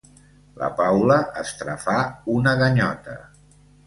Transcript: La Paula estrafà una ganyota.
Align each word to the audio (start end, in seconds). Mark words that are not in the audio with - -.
La 0.59 0.69
Paula 0.77 1.17
estrafà 1.41 1.97
una 2.37 2.55
ganyota. 2.63 3.15